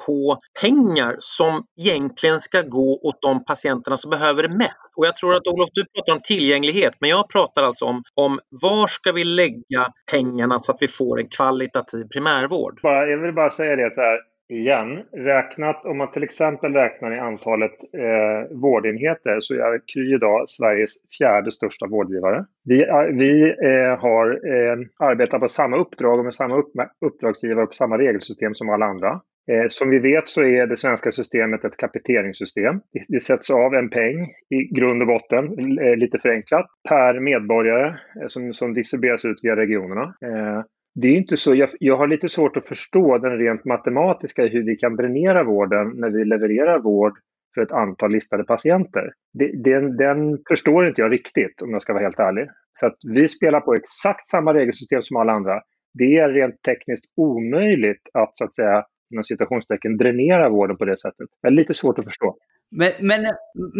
[0.06, 4.92] på pengar som egentligen ska gå åt de patienterna som behöver det mest.
[4.96, 8.40] Och jag tror att Olof, du pratar om tillgänglighet, men jag pratar alltså om, om
[8.48, 12.80] var ska vi lägga pengarna så att vi får en kvalitativ primärvård?
[12.82, 15.02] jag vill bara säga det så här, igen.
[15.12, 20.92] Räknat, om man till exempel räknar i antalet eh, vårdenheter så är Kry idag Sveriges
[21.18, 22.44] fjärde största vårdgivare.
[22.64, 22.76] Vi,
[23.12, 26.72] vi eh, har eh, arbetat på samma uppdrag och med samma upp,
[27.06, 29.20] uppdragsgivare på samma regelsystem som alla andra.
[29.50, 32.80] Eh, som vi vet så är det svenska systemet ett kapiteringssystem.
[32.92, 35.44] Det, det sätts av en peng i grund och botten,
[35.78, 40.62] eh, lite förenklat, per medborgare eh, som, som distribueras ut via regionerna eh,
[40.94, 44.64] det är inte så, jag, jag, har lite svårt att förstå den rent matematiska hur
[44.64, 47.12] vi kan dränera vården när vi levererar vård
[47.54, 49.12] för ett antal listade patienter.
[49.32, 52.48] Det, den, den förstår inte jag riktigt om jag ska vara helt ärlig.
[52.74, 55.60] Så att vi spelar på exakt samma regelsystem som alla andra.
[55.94, 60.98] Det är rent tekniskt omöjligt att så att säga inom citationstecken dränera vården på det
[60.98, 61.28] sättet.
[61.42, 62.36] Det är lite svårt att förstå.
[62.72, 63.20] Men, men,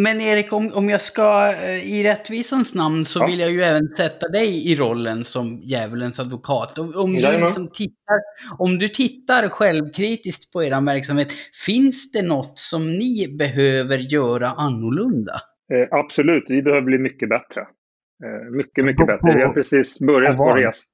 [0.04, 3.26] men Erik, om, om jag ska eh, i rättvisans namn så ja.
[3.26, 6.78] vill jag ju även sätta dig i rollen som djävulens advokat.
[6.78, 8.20] Om, om du, liksom tittar,
[8.58, 11.28] om du tittar självkritiskt på er verksamhet,
[11.66, 15.32] finns det något som ni behöver göra annorlunda?
[15.72, 17.60] Eh, absolut, vi behöver bli mycket bättre.
[18.24, 19.36] Eh, mycket, mycket bättre.
[19.36, 20.90] Vi har precis börjat vår resa.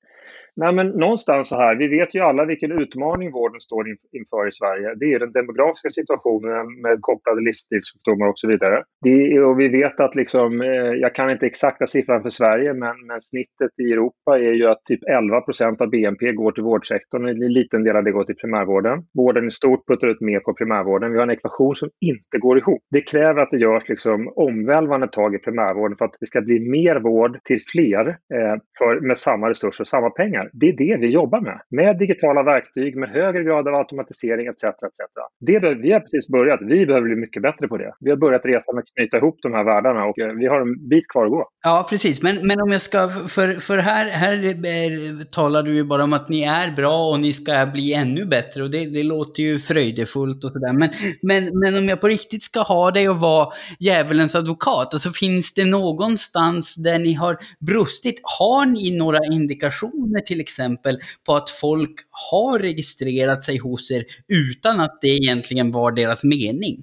[0.58, 4.52] Nej, men någonstans så här, vi vet ju alla vilken utmaning vården står inför i
[4.52, 4.94] Sverige.
[4.94, 8.82] Det är den demografiska situationen med kopplade livsstilssjukdomar och så vidare.
[9.04, 13.06] Det, och vi vet att, liksom, eh, jag kan inte exakta siffran för Sverige, men,
[13.06, 17.24] men snittet i Europa är ju att typ 11 procent av BNP går till vårdsektorn
[17.24, 19.04] och en liten del av det går till primärvården.
[19.14, 21.12] Vården i stort puttar ut mer på primärvården.
[21.12, 22.82] Vi har en ekvation som inte går ihop.
[22.90, 26.70] Det kräver att det görs liksom omvälvande tag i primärvården för att det ska bli
[26.70, 30.50] mer vård till fler eh, för, med samma resurser och samma pengar pengar.
[30.52, 31.60] Det är det vi jobbar med.
[31.70, 34.64] Med digitala verktyg, med högre grad av automatisering etc.
[34.64, 35.00] etc.
[35.40, 36.60] Det behöver, vi har precis börjat.
[36.62, 37.92] Vi behöver bli mycket bättre på det.
[38.00, 40.60] Vi har börjat resa med att knyta ihop de här världarna och eh, vi har
[40.60, 41.44] en bit kvar att gå.
[41.64, 42.22] Ja, precis.
[42.22, 46.12] Men, men om jag ska, för, för här, här eh, talar du ju bara om
[46.12, 49.58] att ni är bra och ni ska bli ännu bättre och det, det låter ju
[49.58, 50.72] fröjdefullt och sådär.
[50.78, 50.90] Men,
[51.22, 55.10] men, men om jag på riktigt ska ha dig och vara djävulens advokat, och så
[55.10, 58.20] finns det någonstans där ni har brustit.
[58.38, 60.96] Har ni några indikationer till till exempel
[61.26, 61.94] på att folk
[62.30, 66.76] har registrerat sig hos er utan att det egentligen var deras mening?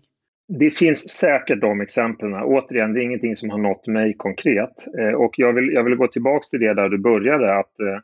[0.59, 2.33] Det finns säkert de exemplen.
[2.33, 4.75] Återigen, det är ingenting som har nått mig konkret.
[4.99, 7.99] Eh, och jag vill, jag vill gå tillbaka till det där du började, att eh,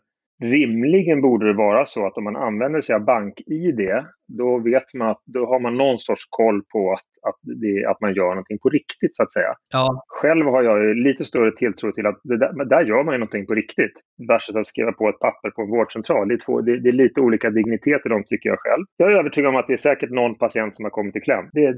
[0.49, 3.79] rimligen borde det vara så att om man använder sig av bank-id,
[4.27, 8.01] då vet man att då har man någon sorts koll på att att, det, att
[8.01, 9.53] man gör någonting på riktigt så att säga.
[9.73, 10.03] Ja.
[10.07, 13.53] Själv har jag lite större tilltro till att där, där gör man ju någonting på
[13.53, 13.95] riktigt.
[14.27, 16.27] Versus att skriva på ett papper på en vårdcentral.
[16.27, 18.83] Det är, två, det, det är lite olika digniteter de tycker jag själv.
[18.97, 21.45] Jag är övertygad om att det är säkert någon patient som har kommit i kläm.
[21.53, 21.71] Det,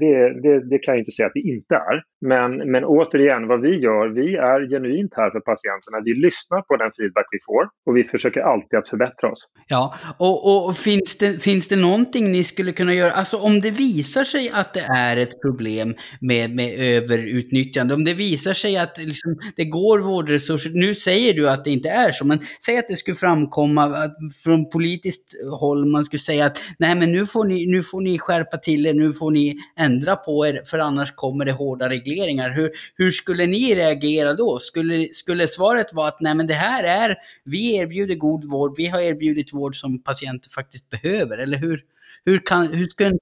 [0.70, 2.02] det kan jag inte säga att det inte är.
[2.20, 6.00] Men, men återigen, vad vi gör, vi är genuint här för patienterna.
[6.04, 9.46] Vi lyssnar på den feedback vi får och vi försöker alltid att förbättra oss.
[9.68, 13.10] Ja, och, och finns, det, finns det någonting ni skulle kunna göra?
[13.10, 17.94] Alltså om det visar sig att det är ett ett problem med, med överutnyttjande.
[17.94, 21.88] Om det visar sig att liksom, det går vårdresurser, nu säger du att det inte
[21.88, 26.46] är så, men säg att det skulle framkomma att från politiskt håll, man skulle säga
[26.46, 29.56] att nej men nu får ni, nu får ni skärpa till er, nu får ni
[29.78, 32.50] ändra på er, för annars kommer det hårda regleringar.
[32.50, 34.58] Hur, hur skulle ni reagera då?
[34.58, 38.86] Skulle, skulle svaret vara att nej men det här är, vi erbjuder god vård, vi
[38.86, 41.80] har erbjudit vård som patienter faktiskt behöver, eller hur?
[42.24, 43.18] Hur, kan, hur skulle en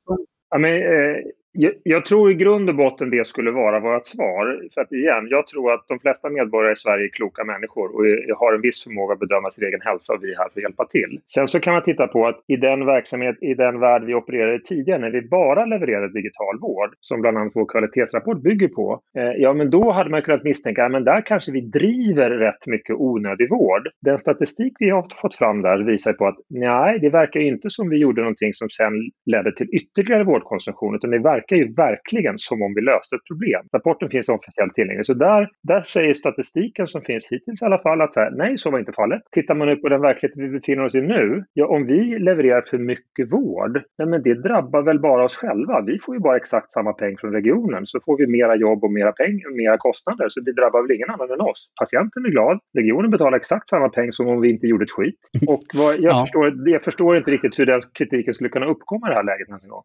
[0.50, 1.16] Ja, men, eh,
[1.52, 4.68] jag, jag, tror i grund och botten det skulle vara vårt svar.
[4.74, 8.04] För att igen, jag tror att de flesta medborgare i Sverige är kloka människor och
[8.38, 10.62] har en viss förmåga att bedöma sin egen hälsa och vi är här för att
[10.62, 11.20] hjälpa till.
[11.34, 14.58] Sen så kan man titta på att i den verksamhet, i den värld vi opererade
[14.58, 19.22] tidigare, när vi bara levererade digital vård, som bland annat vår kvalitetsrapport bygger på, eh,
[19.22, 23.50] ja men då hade man kunnat misstänka att där kanske vi driver rätt mycket onödig
[23.50, 23.88] vård.
[24.02, 27.88] Den statistik vi har fått fram där visar på att nej, det verkar inte som
[27.90, 28.92] vi gjorde någonting som sen
[29.26, 33.66] ledde till ytterligare vårdkonsumtion, utan det verkar ju verkligen som om vi löste ett problem.
[33.72, 35.06] Rapporten finns officiellt tillgänglig.
[35.06, 38.58] Så där, där säger statistiken som finns hittills i alla fall att så här, nej,
[38.58, 39.22] så var inte fallet.
[39.32, 42.62] Tittar man nu på den verklighet vi befinner oss i nu, ja, om vi levererar
[42.62, 45.84] för mycket vård, nej, men det drabbar väl bara oss själva.
[45.86, 48.92] Vi får ju bara exakt samma peng från regionen, så får vi mera jobb och
[48.92, 50.26] mera pengar, mera kostnader.
[50.28, 51.72] Så det drabbar väl ingen annan än oss.
[51.80, 55.20] Patienten är glad, regionen betalar exakt samma peng som om vi inte gjorde ett skit.
[55.48, 56.20] Och vad, jag, ja.
[56.20, 59.48] förstår, jag förstår inte riktigt hur den kritiken skulle kunna uppkomma i det här läget
[59.68, 59.82] gång.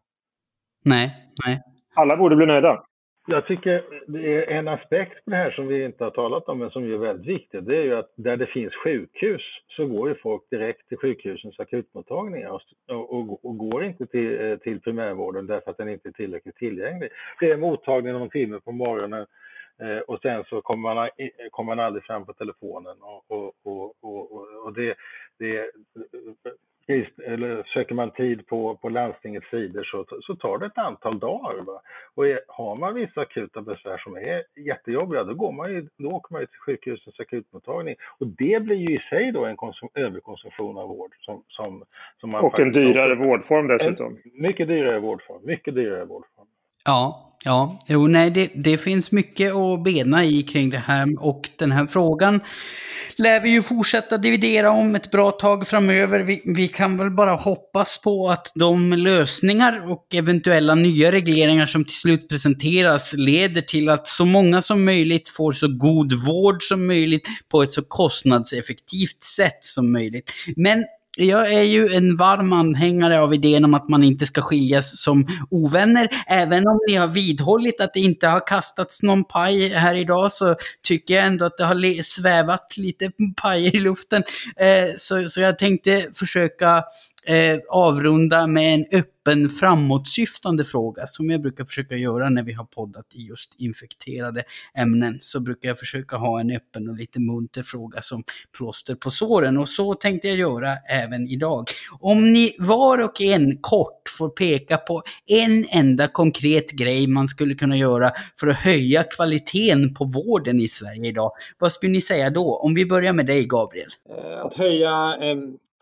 [0.86, 1.14] Nej,
[1.46, 1.60] nej.
[1.94, 2.84] Alla borde bli nöjda.
[3.28, 6.58] Jag tycker det är en aspekt på det här som vi inte har talat om
[6.58, 7.62] men som är väldigt viktig.
[7.62, 11.60] Det är ju att där det finns sjukhus så går ju folk direkt till sjukhusens
[11.60, 12.60] akutmottagningar och,
[13.14, 17.10] och, och går inte till, eh, till primärvården därför att den inte är tillräckligt tillgänglig.
[17.40, 19.26] Det är mottagning någon timme på morgonen
[19.82, 21.08] eh, och sen så kommer man,
[21.50, 24.94] kommer man aldrig fram på telefonen och, och, och, och, och det,
[26.86, 31.18] det eller söker man tid på, på landstingets sidor så, så tar det ett antal
[31.18, 31.62] dagar.
[31.62, 31.80] Va?
[32.14, 36.10] Och är, har man vissa akuta besvär som är jättejobbiga, då, går man ju, då
[36.10, 37.94] åker man ju till sjukhusens akutmottagning.
[38.18, 41.14] Och det blir ju i sig då en konsum, överkonsumtion av vård.
[41.20, 41.84] Som, som,
[42.20, 44.18] som man och en dyrare också, vårdform dessutom.
[44.24, 46.35] En mycket dyrare vårdform, mycket dyrare vårdform.
[46.86, 51.50] Ja, ja, jo, nej, det, det finns mycket att bena i kring det här och
[51.58, 52.40] den här frågan
[53.16, 56.20] lär vi ju fortsätta dividera om ett bra tag framöver.
[56.20, 61.84] Vi, vi kan väl bara hoppas på att de lösningar och eventuella nya regleringar som
[61.84, 66.86] till slut presenteras leder till att så många som möjligt får så god vård som
[66.86, 70.32] möjligt på ett så kostnadseffektivt sätt som möjligt.
[70.56, 70.84] Men
[71.16, 75.26] jag är ju en varm anhängare av idén om att man inte ska skiljas som
[75.50, 76.08] ovänner.
[76.26, 80.56] Även om ni har vidhållit att det inte har kastats någon paj här idag så
[80.82, 83.10] tycker jag ändå att det har svävat lite
[83.42, 84.22] paj i luften.
[84.56, 86.84] Eh, så, så jag tänkte försöka
[87.26, 89.15] eh, avrunda med en öppen
[89.48, 94.42] framåtsyftande fråga som jag brukar försöka göra när vi har poddat i just infekterade
[94.74, 95.18] ämnen.
[95.20, 98.24] Så brukar jag försöka ha en öppen och lite munter fråga som
[98.56, 101.68] plåster på såren och så tänkte jag göra även idag.
[102.00, 107.54] Om ni var och en kort får peka på en enda konkret grej man skulle
[107.54, 108.10] kunna göra
[108.40, 111.32] för att höja kvaliteten på vården i Sverige idag.
[111.58, 112.56] Vad skulle ni säga då?
[112.56, 113.90] Om vi börjar med dig Gabriel.
[114.10, 115.36] Eh, att höja eh,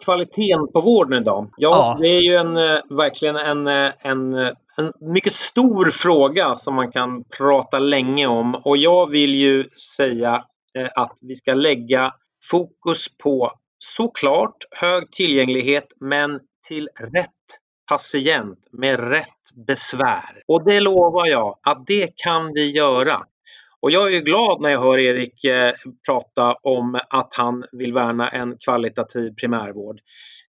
[0.05, 1.51] kvaliteten på vården idag?
[1.57, 1.99] Ja, ja.
[2.01, 6.74] det är ju en, eh, verkligen en, eh, en, eh, en mycket stor fråga som
[6.74, 8.55] man kan prata länge om.
[8.55, 10.45] Och jag vill ju säga
[10.95, 12.12] att vi ska lägga
[12.51, 17.30] fokus på såklart hög tillgänglighet men till rätt
[17.90, 20.42] patient med rätt besvär.
[20.49, 23.20] Och det lovar jag att det kan vi göra.
[23.85, 25.72] Och jag är glad när jag hör Erik eh,
[26.07, 30.01] prata om att han vill värna en kvalitativ primärvård.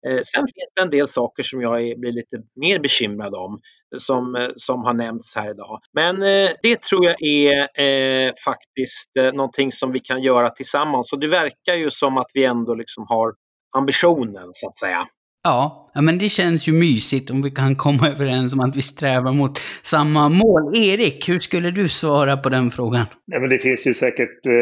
[0.08, 3.62] Eh, sen finns det en del saker som jag är, blir lite mer bekymrad om
[3.98, 5.80] som, eh, som har nämnts här idag.
[5.94, 11.14] Men eh, det tror jag är eh, faktiskt eh, någonting som vi kan göra tillsammans.
[11.14, 13.34] Och det verkar ju som att vi ändå liksom har
[13.78, 15.06] ambitionen så att säga.
[15.48, 19.34] Ja, men det känns ju mysigt om vi kan komma överens om att vi strävar
[19.42, 20.64] mot samma mål.
[20.76, 23.06] Erik, hur skulle du svara på den frågan?
[23.26, 24.54] Ja, men det finns ju säkert eh,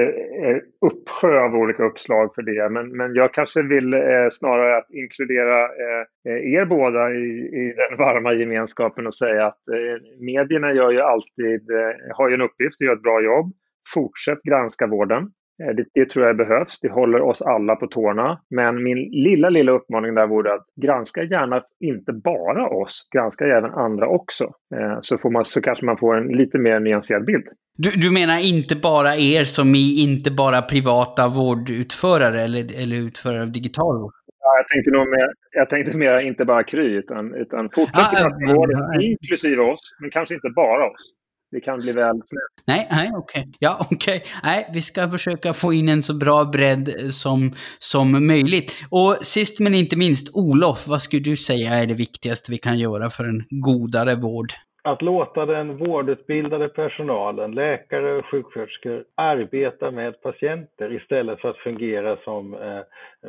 [0.45, 0.57] eh,
[0.89, 3.99] uppsjö av olika uppslag för det, men, men jag kanske vill eh,
[4.31, 7.27] snarare att inkludera eh, eh er båda i,
[7.61, 12.34] i den varma gemenskapen och säga att eh, medierna gör ju alltid, eh, har ju
[12.34, 13.53] en uppgift att göra ett bra jobb.
[13.93, 15.23] Fortsätt granska vården.
[15.64, 16.80] Eh, det, det, tror jag behövs.
[16.80, 18.39] Det håller oss alla på tårna.
[18.49, 23.72] Men min lilla, lilla uppmaning där vore att granska gärna inte bara oss, granska även
[23.72, 24.43] andra också.
[24.43, 27.45] Eh, så, får man, så kanske man får en lite mer nyanserad bild.
[27.78, 33.41] Du, du menar inte bara er som i inte bara privata vårdutförare eller, eller utförare
[33.41, 34.14] av digital vård?
[34.39, 38.20] Ja, jag tänkte nog mer, jag tänkte mer inte bara Kry, utan, utan fortsätt ah,
[38.20, 41.14] granska vården, inklusive oss, men kanske inte bara oss
[41.54, 42.41] det kan bli väl snett.
[42.66, 43.41] Nej, nej, okej.
[43.41, 43.54] Okay.
[43.60, 44.18] Ja, okej.
[44.18, 44.30] Okay.
[44.43, 48.72] Nej, vi ska försöka få in en så bra bredd som, som möjligt.
[48.89, 52.80] Och sist men inte minst, Olof, vad skulle du säga är det viktigaste vi kan
[52.80, 54.54] göra för en godare vård?
[54.86, 62.17] Att låta den vårdutbildade personalen, läkare och sjuksköterskor, arbeta med patienter istället för att fungera
[62.17, 62.79] som eh,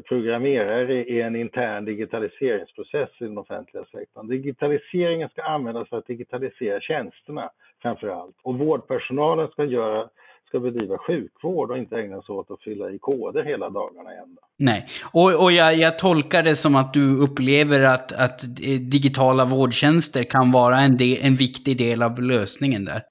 [0.08, 4.28] programmerare i en intern digitaliseringsprocess i den offentliga sektorn.
[4.28, 7.50] Digitaliseringen ska användas för att digitalisera tjänsterna
[7.82, 8.36] framför allt.
[8.42, 10.08] Och vårdpersonalen ska, göra,
[10.54, 14.40] ska bedriva sjukvård och inte ägna sig åt att fylla i koder hela dagarna ända.
[14.58, 18.40] Nej, och, och jag, jag, tolkar det som att du upplever att, att
[18.80, 23.02] digitala vårdtjänster kan vara en, del, en viktig del av lösningen där.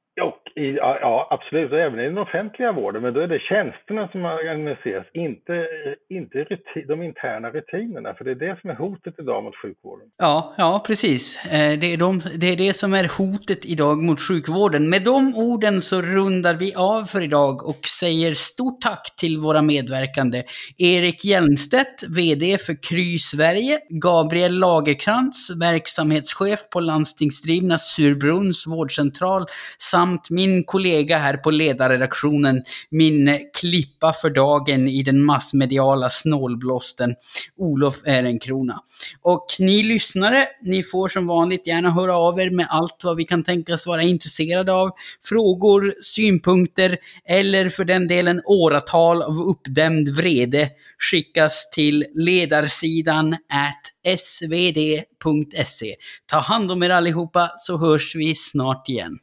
[0.56, 1.72] I, ja, absolut.
[1.72, 3.02] Även i den offentliga vården.
[3.02, 5.68] Men då är det tjänsterna som organiseras, inte,
[6.10, 8.14] inte rutin, de interna rutinerna.
[8.14, 10.08] För det är det som är hotet idag mot sjukvården.
[10.18, 11.46] Ja, ja precis.
[11.46, 14.90] Eh, det är, de, det är det som är hotet idag mot sjukvården.
[14.90, 19.62] Med de orden så rundar vi av för idag och säger stort tack till våra
[19.62, 20.44] medverkande.
[20.78, 23.80] Erik Hjelmstedt, VD för Kry Sverige.
[23.90, 29.46] Gabriel Lagerkrantz, verksamhetschef på landstingsdrivna Surbrunns vårdcentral.
[29.78, 37.16] Samt min min kollega här på ledarredaktionen, min klippa för dagen i den massmediala snålblåsten,
[37.58, 38.80] Olof Ehrenkrona.
[39.22, 43.26] Och ni lyssnare, ni får som vanligt gärna höra av er med allt vad vi
[43.26, 44.92] kan tänkas vara intresserade av.
[45.24, 46.98] Frågor, synpunkter
[47.30, 55.96] eller för den delen åratal av uppdämd vrede skickas till ledarsidan at svd.se.
[56.26, 59.20] Ta hand om er allihopa så hörs vi snart igen.